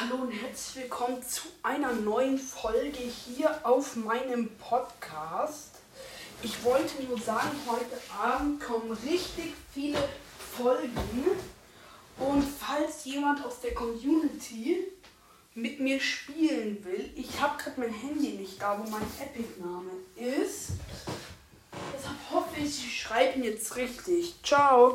Hallo 0.00 0.22
und 0.22 0.30
herzlich 0.30 0.84
willkommen 0.84 1.22
zu 1.22 1.42
einer 1.62 1.92
neuen 1.92 2.38
Folge 2.38 3.00
hier 3.00 3.60
auf 3.64 3.96
meinem 3.96 4.48
Podcast. 4.56 5.72
Ich 6.42 6.64
wollte 6.64 7.02
nur 7.02 7.18
sagen, 7.18 7.50
heute 7.66 8.00
Abend 8.18 8.62
kommen 8.62 8.92
richtig 8.92 9.52
viele 9.74 9.98
Folgen. 10.56 11.26
Und 12.18 12.42
falls 12.42 13.04
jemand 13.04 13.44
aus 13.44 13.60
der 13.60 13.74
Community 13.74 14.86
mit 15.54 15.80
mir 15.80 16.00
spielen 16.00 16.82
will, 16.82 17.10
ich 17.14 17.38
habe 17.38 17.62
gerade 17.62 17.80
mein 17.80 17.92
Handy 17.92 18.38
nicht 18.38 18.62
da, 18.62 18.78
wo 18.78 18.90
mein 18.90 19.06
Epic-Name 19.20 19.90
ist. 20.16 20.70
Deshalb 21.94 22.16
hoffe 22.30 22.58
ich, 22.58 22.86
ich 22.86 23.02
schreibe 23.02 23.38
ihn 23.38 23.44
jetzt 23.44 23.76
richtig. 23.76 24.34
Ciao. 24.42 24.88